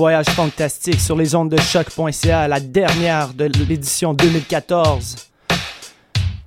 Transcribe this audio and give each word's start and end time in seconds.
voyage 0.00 0.30
fantastique 0.30 0.98
sur 0.98 1.14
les 1.14 1.34
ondes 1.34 1.50
de 1.50 1.60
choc.ca, 1.60 2.48
la 2.48 2.58
dernière 2.58 3.34
de 3.34 3.44
l'édition 3.68 4.14
2014. 4.14 5.14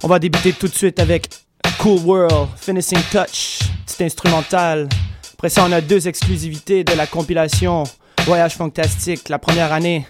On 0.01 0.07
va 0.07 0.17
débuter 0.17 0.53
tout 0.53 0.67
de 0.67 0.73
suite 0.73 0.99
avec 0.99 1.29
Cool 1.77 1.99
World, 1.99 2.47
Finishing 2.57 2.97
Touch, 3.11 3.59
petit 3.85 4.05
instrumental. 4.05 4.89
Après 5.33 5.49
ça, 5.49 5.65
on 5.67 5.71
a 5.71 5.81
deux 5.81 6.07
exclusivités 6.07 6.83
de 6.83 6.93
la 6.93 7.05
compilation 7.05 7.83
Voyage 8.25 8.55
fantastique, 8.55 9.29
la 9.29 9.37
première 9.37 9.71
année. 9.71 10.07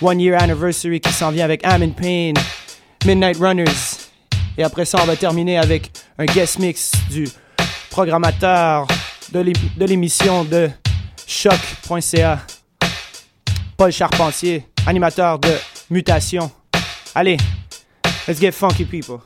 One 0.00 0.18
Year 0.18 0.40
Anniversary 0.42 1.00
qui 1.02 1.12
s'en 1.12 1.30
vient 1.30 1.44
avec 1.44 1.62
I'm 1.66 1.82
in 1.82 1.90
Pain, 1.90 2.32
Midnight 3.04 3.36
Runners. 3.38 4.06
Et 4.56 4.62
après 4.64 4.86
ça, 4.86 5.00
on 5.02 5.04
va 5.06 5.16
terminer 5.16 5.58
avec 5.58 5.90
un 6.16 6.24
guest 6.24 6.58
mix 6.60 6.92
du 7.10 7.28
programmateur 7.90 8.86
de 9.34 9.40
l'é- 9.40 9.52
de 9.76 9.84
l'émission 9.84 10.44
de 10.44 10.70
choc.ca. 11.28 12.46
Paul 13.76 13.92
Charpentier, 13.92 14.66
animateur 14.86 15.38
de 15.38 15.56
Mutation. 15.90 16.50
Allez, 17.14 17.36
let's 18.26 18.40
get 18.40 18.52
funky 18.52 18.84
people. 18.84 19.20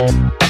Thank 0.00 0.49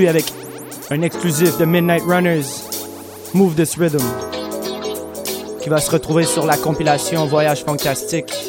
avec 0.00 0.24
un 0.90 1.02
exclusif 1.02 1.58
de 1.58 1.66
Midnight 1.66 2.02
Runners, 2.04 2.46
Move 3.34 3.54
This 3.54 3.76
Rhythm, 3.76 4.02
qui 5.60 5.68
va 5.68 5.78
se 5.78 5.90
retrouver 5.90 6.24
sur 6.24 6.46
la 6.46 6.56
compilation 6.56 7.26
Voyage 7.26 7.62
Fantastique. 7.64 8.41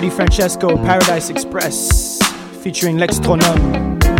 Freddy 0.00 0.16
Francesco, 0.16 0.76
Paradise 0.78 1.28
Express, 1.28 2.18
featuring 2.62 2.96
Lex 2.96 3.18
Tronome. 3.18 4.19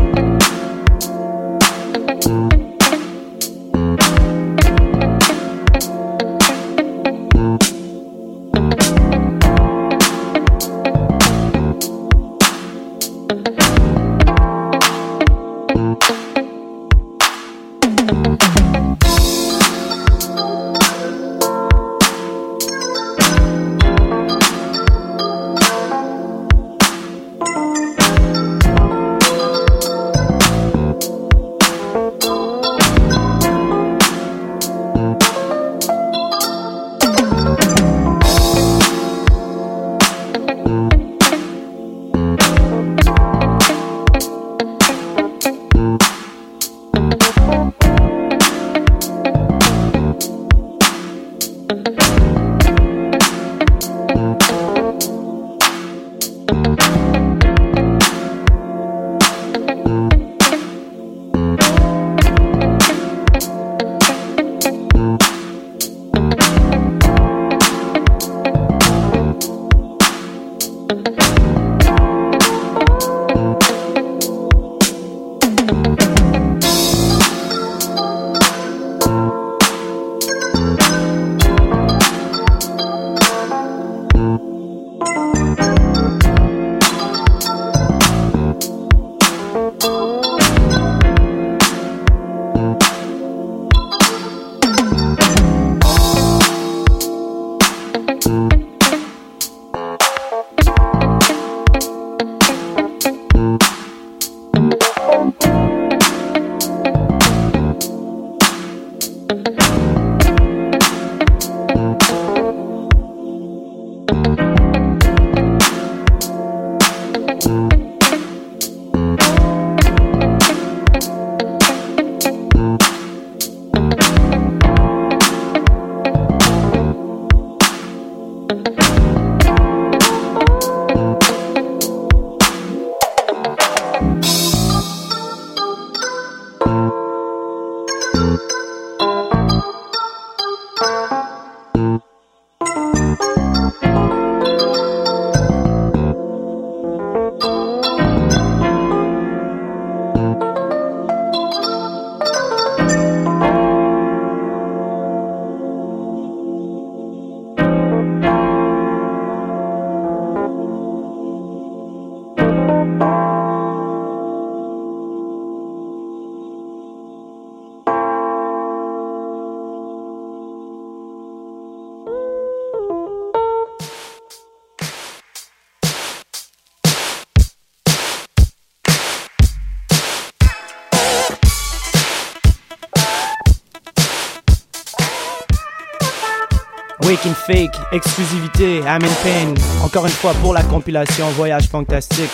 Exclusivité, 187.50 188.80
Amen 188.87 189.11
Pain, 189.25 189.54
encore 189.85 190.07
une 190.07 190.12
fois 190.12 190.33
pour 190.35 190.54
la 190.54 190.62
compilation 190.62 191.28
Voyage 191.30 191.69
Fantastique. 191.69 192.30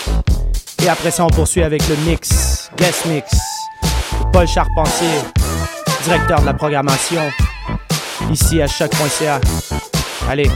Et 0.85 0.88
après 0.88 1.11
ça, 1.11 1.25
on 1.25 1.30
poursuit 1.30 1.62
avec 1.62 1.88
le 1.88 1.96
mix, 2.06 2.70
guest 2.76 3.06
mix, 3.06 3.35
Paul 4.30 4.46
Charpentier, 4.46 5.06
directeur 6.04 6.42
de 6.42 6.46
la 6.46 6.52
programmation, 6.52 7.23
ici 8.30 8.61
à 8.61 8.66
choc.ca. 8.66 9.40
Allez. 10.28 10.50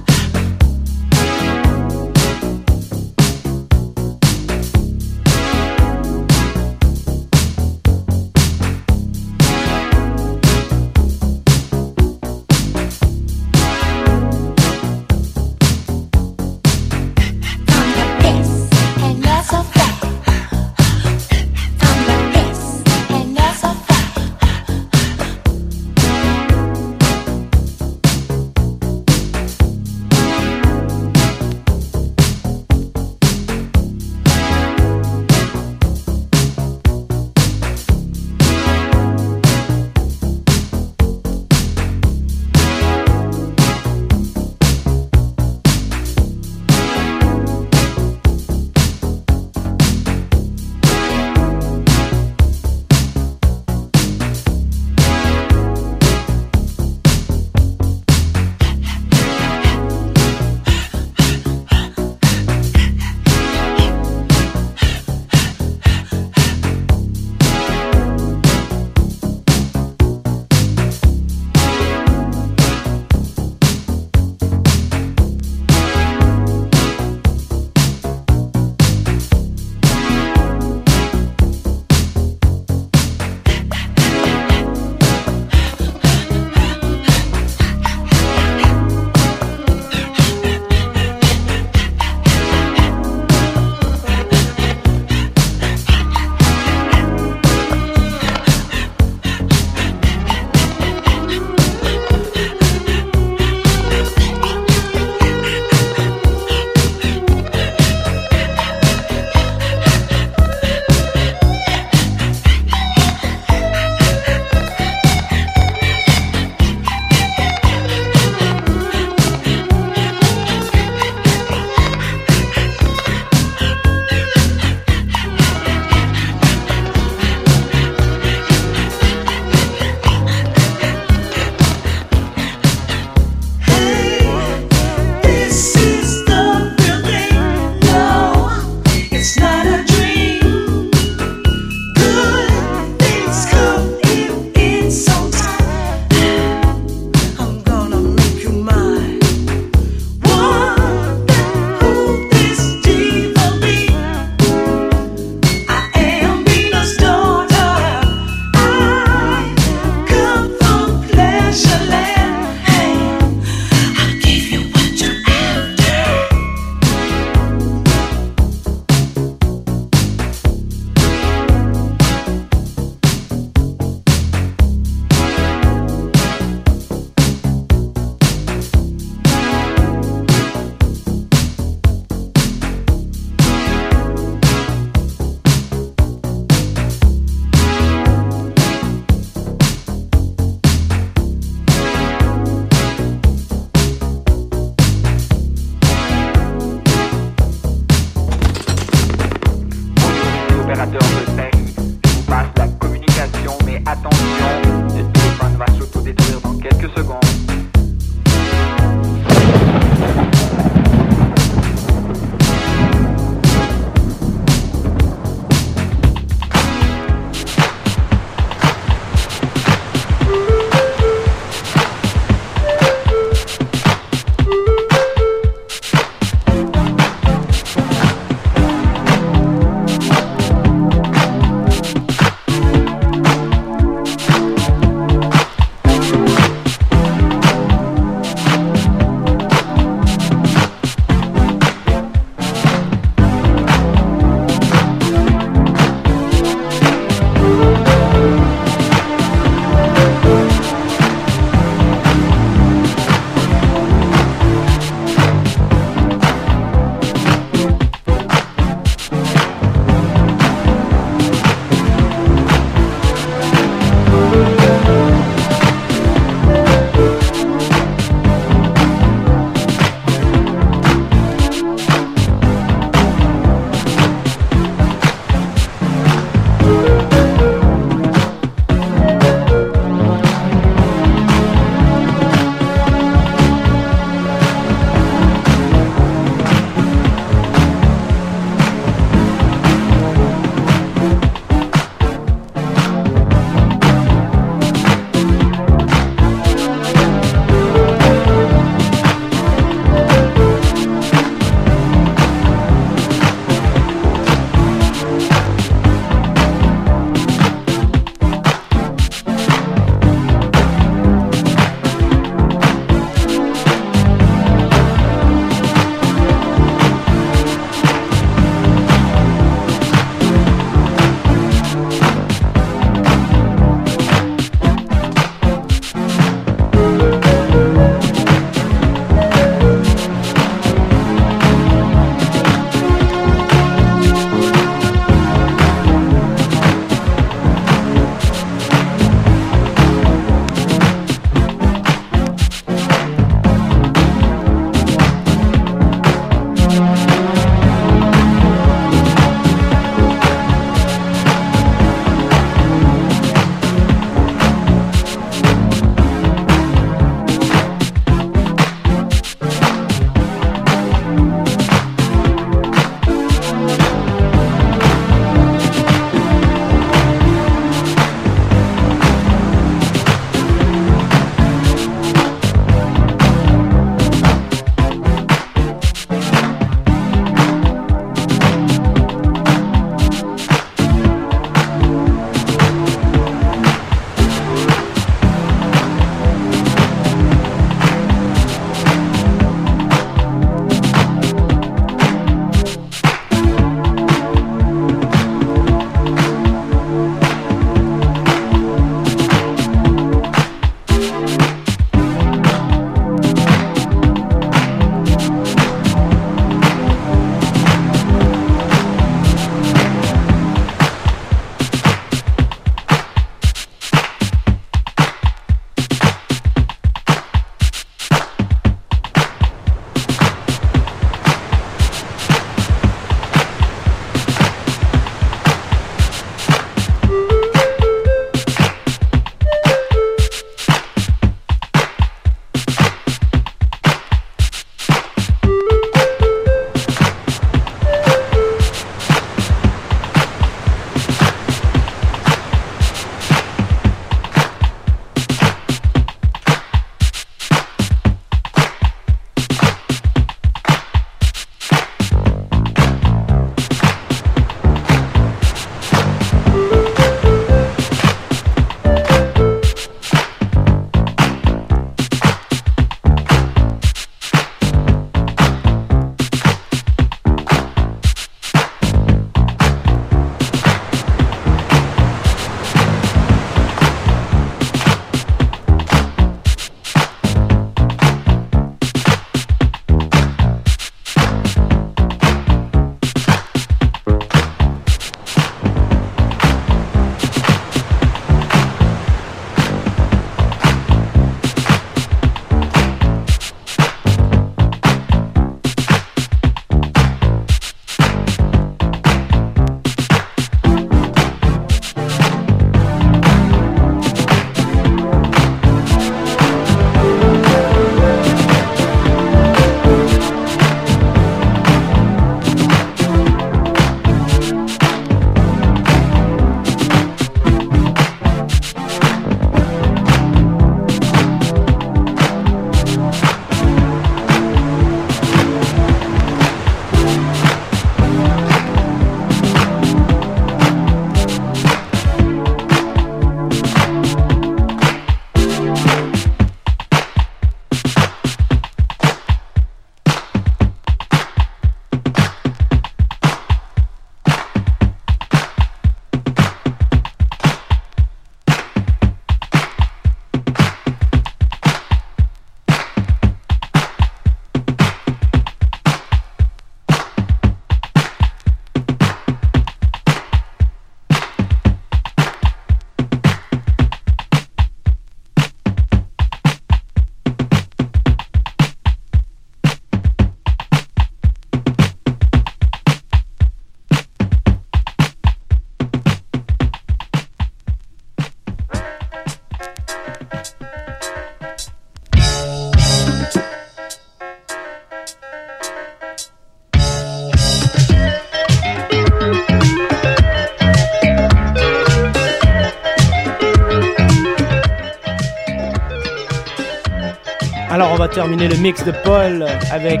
Terminer 598.18 598.48
le 598.48 598.56
mix 598.56 598.84
de 598.84 598.90
Paul 599.04 599.46
avec 599.70 600.00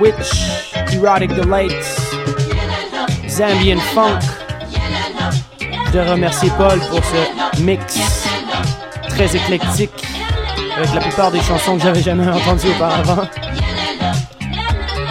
Witch, 0.00 0.72
Erotic 0.92 1.34
Delights, 1.34 2.00
Zambian 3.26 3.80
Funk. 3.80 4.20
Je 5.92 5.98
remercier 5.98 6.52
Paul 6.56 6.78
pour 6.88 7.00
ce 7.02 7.62
mix 7.62 7.98
très 9.08 9.34
éclectique 9.34 9.90
avec 10.76 10.94
la 10.94 11.00
plupart 11.00 11.32
des 11.32 11.40
chansons 11.40 11.78
que 11.78 11.82
j'avais 11.82 12.02
jamais 12.02 12.28
entendues 12.28 12.70
auparavant. 12.70 13.28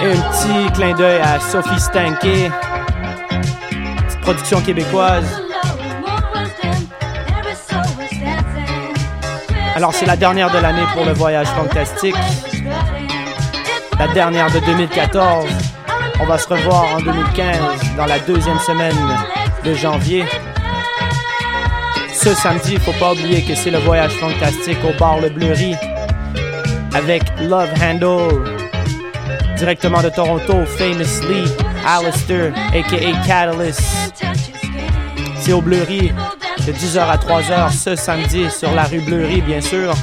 Et 0.01 0.09
un 0.09 0.21
petit 0.31 0.71
clin 0.73 0.95
d'œil 0.95 1.19
à 1.19 1.37
Sophie 1.41 1.81
Stanké, 1.81 2.49
production 4.21 4.61
québécoise. 4.61 5.40
Alors 9.75 9.93
c'est 9.93 10.05
la 10.05 10.17
dernière 10.17 10.51
de 10.51 10.57
l'année 10.57 10.83
pour 10.93 11.05
le 11.05 11.13
voyage 11.13 11.47
fantastique, 11.47 12.15
la 13.97 14.07
dernière 14.09 14.51
de 14.51 14.59
2014. 14.59 15.45
On 16.19 16.25
va 16.25 16.37
se 16.37 16.47
revoir 16.47 16.95
en 16.95 16.99
2015 16.99 17.95
dans 17.97 18.05
la 18.05 18.19
deuxième 18.19 18.59
semaine 18.59 18.95
de 19.63 19.73
janvier. 19.73 20.25
Ce 22.13 22.33
samedi, 22.33 22.73
il 22.73 22.79
faut 22.79 22.99
pas 22.99 23.13
oublier 23.13 23.41
que 23.43 23.55
c'est 23.55 23.71
le 23.71 23.79
voyage 23.79 24.11
fantastique 24.11 24.77
au 24.83 24.97
bar 24.99 25.19
Le 25.19 25.29
Bleury 25.29 25.75
avec 26.93 27.23
Love 27.39 27.71
Handle 27.81 28.61
directement 29.61 30.01
de 30.01 30.09
Toronto, 30.09 30.65
Famously, 30.65 31.43
Alistair, 31.85 32.51
aka 32.73 33.11
Catalyst. 33.25 34.23
C'est 35.37 35.53
au 35.53 35.61
Bleury 35.61 36.11
de 36.65 36.73
10h 36.73 36.99
à 36.99 37.17
3h 37.17 37.71
ce 37.71 37.95
samedi 37.95 38.49
sur 38.51 38.71
la 38.73 38.83
rue 38.83 38.99
Bleury, 38.99 39.41
bien 39.41 39.61
sûr. 39.61 39.93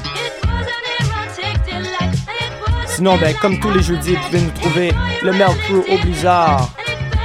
Sinon, 2.87 3.17
ben, 3.19 3.35
comme 3.41 3.61
tous 3.61 3.71
les 3.71 3.83
jeudis, 3.83 4.15
vous 4.15 4.23
pouvez 4.23 4.41
nous 4.41 4.51
trouver 4.51 4.93
le 5.23 5.33
Mel 5.33 5.49
Crew 5.65 5.85
au 5.89 5.99
Blizzard 5.99 6.69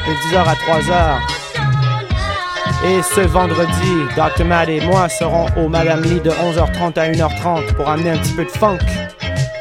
de 0.07 0.36
10h 0.36 0.43
à 0.47 0.53
3h. 0.53 1.17
Et 2.86 3.01
ce 3.01 3.21
vendredi, 3.21 3.93
Dr. 4.15 4.45
Matt 4.45 4.69
et 4.69 4.81
moi 4.81 5.09
serons 5.09 5.47
au 5.57 5.67
Madame 5.67 6.03
Lee 6.03 6.19
de 6.19 6.29
11h30 6.29 6.99
à 6.99 7.09
1h30 7.09 7.73
pour 7.73 7.89
amener 7.89 8.11
un 8.11 8.17
petit 8.17 8.34
peu 8.34 8.43
de 8.43 8.49
funk 8.49 8.79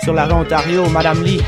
sur 0.03 0.13
la 0.13 0.27
rue 0.27 0.33
Ontario, 0.33 0.87
Madame 0.89 1.23
Lee. 1.23 1.41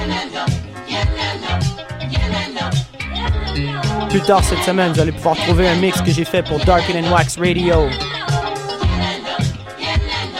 Plus 4.08 4.20
tard 4.20 4.44
cette 4.44 4.62
semaine, 4.62 4.92
vous 4.92 5.00
allez 5.00 5.12
pouvoir 5.12 5.36
trouver 5.36 5.68
un 5.68 5.74
mix 5.74 6.00
que 6.00 6.12
j'ai 6.12 6.24
fait 6.24 6.42
pour 6.42 6.58
Darken 6.60 7.04
Wax 7.10 7.36
Radio. 7.38 7.88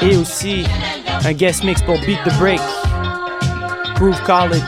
Et 0.05 0.17
aussi 0.19 0.65
un 1.25 1.33
guest 1.33 1.65
mix 1.65 1.81
pour 1.81 1.99
Beat 2.01 2.19
the 2.27 2.39
Break, 2.39 2.61
Groove 3.95 4.21
College. 4.25 4.61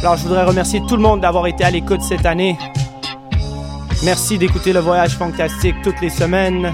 Alors 0.00 0.18
je 0.18 0.24
voudrais 0.24 0.44
remercier 0.44 0.82
tout 0.86 0.96
le 0.96 1.02
monde 1.02 1.22
d'avoir 1.22 1.46
été 1.46 1.64
à 1.64 1.70
l'écoute 1.70 2.02
cette 2.02 2.26
année. 2.26 2.58
Merci 4.04 4.36
d'écouter 4.36 4.74
le 4.74 4.80
voyage 4.80 5.16
fantastique 5.16 5.76
toutes 5.82 6.02
les 6.02 6.10
semaines. 6.10 6.70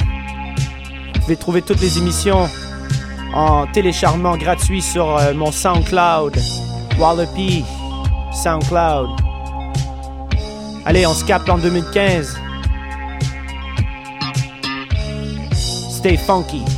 Vous 1.14 1.20
pouvez 1.20 1.37
trouver 1.37 1.62
toutes 1.62 1.80
les 1.80 1.99
émissions 1.99 2.49
en 3.32 3.66
téléchargement 3.68 4.37
gratuit 4.37 4.82
sur 4.82 5.16
euh, 5.16 5.34
mon 5.34 5.53
SoundCloud, 5.53 6.37
Wallopy, 6.99 7.64
SoundCloud. 8.32 9.11
Allez, 10.84 11.07
on 11.07 11.14
se 11.14 11.24
capte 11.24 11.49
en 11.49 11.59
2015. 11.59 12.45
Stay 16.07 16.16
funky. 16.16 16.75